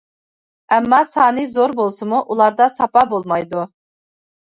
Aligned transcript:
ئەمما، 0.77 1.01
سانى 1.09 1.45
زور 1.53 1.77
بولسىمۇ، 1.83 2.25
ئۇلاردا 2.25 2.71
ساپا 2.81 3.09
بولمايدۇ. 3.15 3.73